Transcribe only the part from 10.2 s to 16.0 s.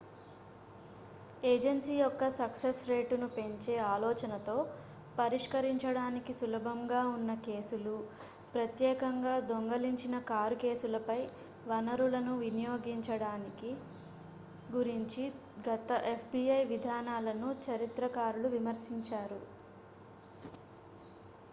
car కేసులపై వనరులను వినియోగించడం గురించి గత